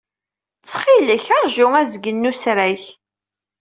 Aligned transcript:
Ttxil-k, 0.61 1.25
ṛju 1.43 1.67
azgen 1.81 2.17
n 2.27 2.29
usrag. 2.31 2.81